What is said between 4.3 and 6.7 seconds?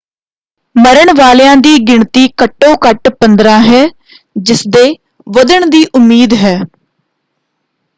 ਜਿਸਦੇ ਵੱਧਣ ਦੀ ਉਮੀਦ ਹੈ।